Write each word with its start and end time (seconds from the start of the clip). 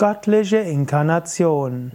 Göttliche 0.00 0.56
Inkarnation. 0.56 1.92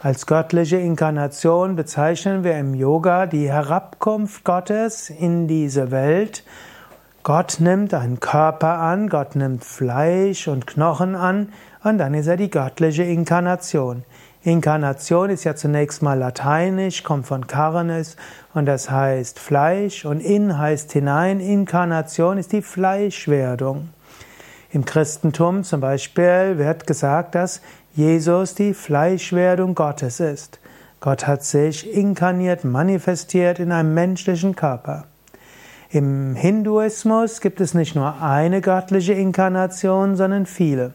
Als 0.00 0.26
göttliche 0.26 0.78
Inkarnation 0.78 1.76
bezeichnen 1.76 2.42
wir 2.42 2.58
im 2.58 2.74
Yoga 2.74 3.26
die 3.26 3.48
Herabkunft 3.48 4.42
Gottes 4.42 5.08
in 5.08 5.46
diese 5.46 5.92
Welt. 5.92 6.42
Gott 7.22 7.58
nimmt 7.60 7.94
einen 7.94 8.18
Körper 8.18 8.78
an, 8.78 9.08
Gott 9.08 9.36
nimmt 9.36 9.64
Fleisch 9.64 10.48
und 10.48 10.66
Knochen 10.66 11.14
an 11.14 11.52
und 11.84 11.98
dann 11.98 12.12
ist 12.14 12.26
er 12.26 12.36
die 12.36 12.50
göttliche 12.50 13.04
Inkarnation. 13.04 14.02
Inkarnation 14.42 15.30
ist 15.30 15.44
ja 15.44 15.54
zunächst 15.54 16.02
mal 16.02 16.18
lateinisch, 16.18 17.04
kommt 17.04 17.28
von 17.28 17.46
carnis 17.46 18.16
und 18.52 18.66
das 18.66 18.90
heißt 18.90 19.38
Fleisch 19.38 20.04
und 20.04 20.18
in 20.18 20.58
heißt 20.58 20.90
hinein. 20.90 21.38
Inkarnation 21.38 22.36
ist 22.36 22.50
die 22.50 22.62
Fleischwerdung. 22.62 23.90
Im 24.72 24.86
Christentum 24.86 25.64
zum 25.64 25.82
Beispiel 25.82 26.56
wird 26.56 26.86
gesagt, 26.86 27.34
dass 27.34 27.60
Jesus 27.94 28.54
die 28.54 28.72
Fleischwerdung 28.72 29.74
Gottes 29.74 30.18
ist. 30.18 30.60
Gott 31.00 31.26
hat 31.26 31.44
sich 31.44 31.92
inkarniert, 31.92 32.64
manifestiert 32.64 33.58
in 33.58 33.70
einem 33.70 33.92
menschlichen 33.92 34.56
Körper. 34.56 35.04
Im 35.90 36.34
Hinduismus 36.34 37.42
gibt 37.42 37.60
es 37.60 37.74
nicht 37.74 37.94
nur 37.94 38.22
eine 38.22 38.62
göttliche 38.62 39.12
Inkarnation, 39.12 40.16
sondern 40.16 40.46
viele. 40.46 40.94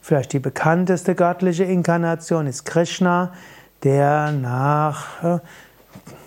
Vielleicht 0.00 0.32
die 0.32 0.38
bekannteste 0.38 1.14
göttliche 1.14 1.64
Inkarnation 1.64 2.46
ist 2.46 2.64
Krishna, 2.64 3.34
der 3.82 4.32
nach 4.32 5.22
äh, 5.22 5.38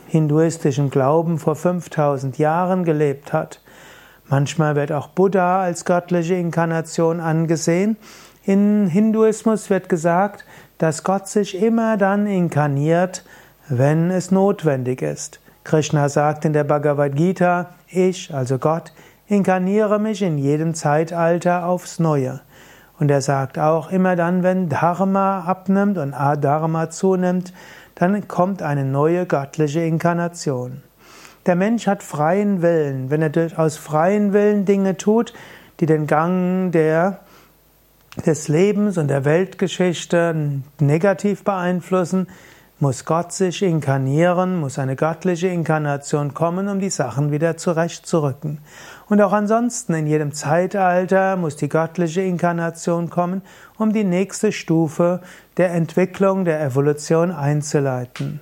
hinduistischem 0.07 0.91
Glauben 0.91 1.39
vor 1.39 1.55
5000 1.55 2.37
Jahren 2.37 2.83
gelebt 2.83 3.33
hat. 3.33 3.59
Manchmal 4.27 4.75
wird 4.75 4.91
auch 4.91 5.09
Buddha 5.09 5.61
als 5.61 5.85
göttliche 5.85 6.35
Inkarnation 6.35 7.19
angesehen. 7.19 7.97
In 8.43 8.87
Hinduismus 8.87 9.69
wird 9.69 9.87
gesagt, 9.89 10.45
dass 10.77 11.03
Gott 11.03 11.27
sich 11.27 11.61
immer 11.61 11.97
dann 11.97 12.27
inkarniert, 12.27 13.23
wenn 13.69 14.11
es 14.11 14.31
notwendig 14.31 15.01
ist. 15.01 15.39
Krishna 15.63 16.09
sagt 16.09 16.45
in 16.45 16.53
der 16.53 16.63
Bhagavad 16.63 17.15
Gita, 17.15 17.71
ich, 17.87 18.33
also 18.33 18.59
Gott, 18.59 18.93
inkarniere 19.27 19.99
mich 19.99 20.21
in 20.21 20.37
jedem 20.37 20.73
Zeitalter 20.73 21.65
aufs 21.65 21.99
Neue. 21.99 22.41
Und 22.99 23.11
er 23.11 23.21
sagt 23.21 23.59
auch, 23.59 23.91
immer 23.91 24.15
dann, 24.15 24.43
wenn 24.43 24.69
Dharma 24.69 25.41
abnimmt 25.41 25.97
und 25.97 26.13
Adharma 26.13 26.89
zunimmt, 26.89 27.53
dann 27.95 28.27
kommt 28.27 28.61
eine 28.61 28.85
neue 28.85 29.25
göttliche 29.25 29.81
Inkarnation. 29.81 30.83
Der 31.45 31.55
Mensch 31.55 31.85
hat 31.85 32.01
freien 32.01 32.61
Willen. 32.61 33.11
Wenn 33.11 33.21
er 33.21 33.59
aus 33.59 33.77
freien 33.77 34.33
Willen 34.33 34.65
Dinge 34.65 34.97
tut, 34.97 35.33
die 35.79 35.85
den 35.85 36.07
Gang 36.07 36.71
der, 36.71 37.19
des 38.25 38.47
Lebens 38.47 38.97
und 38.97 39.09
der 39.09 39.25
Weltgeschichte 39.25 40.61
negativ 40.79 41.43
beeinflussen, 41.43 42.27
muss 42.79 43.05
Gott 43.05 43.31
sich 43.31 43.61
inkarnieren, 43.61 44.59
muss 44.59 44.79
eine 44.79 44.95
göttliche 44.95 45.47
Inkarnation 45.47 46.33
kommen, 46.33 46.67
um 46.67 46.79
die 46.79 46.89
Sachen 46.89 47.31
wieder 47.31 47.55
zurechtzurücken. 47.55 48.59
Und 49.07 49.21
auch 49.21 49.31
ansonsten 49.31 49.93
in 49.93 50.07
jedem 50.07 50.33
Zeitalter 50.33 51.37
muss 51.37 51.55
die 51.55 51.69
göttliche 51.69 52.21
Inkarnation 52.21 53.09
kommen, 53.09 53.43
um 53.77 53.93
die 53.93 54.03
nächste 54.03 54.51
Stufe 54.51 55.21
der 55.57 55.71
Entwicklung, 55.71 56.43
der 56.43 56.61
Evolution 56.61 57.31
einzuleiten. 57.31 58.41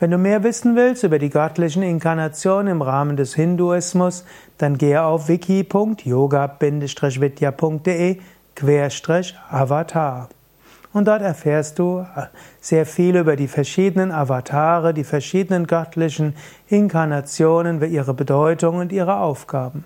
Wenn 0.00 0.10
du 0.10 0.18
mehr 0.18 0.42
wissen 0.42 0.74
willst 0.74 1.04
über 1.04 1.20
die 1.20 1.30
göttlichen 1.30 1.82
Inkarnationen 1.82 2.72
im 2.72 2.82
Rahmen 2.82 3.16
des 3.16 3.34
Hinduismus, 3.34 4.24
dann 4.58 4.76
gehe 4.76 5.02
auf 5.02 5.28
wiki.yoga-vidya.de 5.28 8.18
Avatar. 9.50 10.28
Und 10.92 11.08
dort 11.08 11.22
erfährst 11.22 11.78
du 11.78 12.04
sehr 12.60 12.84
viel 12.86 13.16
über 13.16 13.36
die 13.36 13.48
verschiedenen 13.48 14.12
Avatare, 14.12 14.94
die 14.94 15.04
verschiedenen 15.04 15.66
göttlichen 15.66 16.36
Inkarnationen, 16.68 17.82
ihre 17.82 18.14
Bedeutung 18.14 18.76
und 18.76 18.92
ihre 18.92 19.18
Aufgaben. 19.18 19.84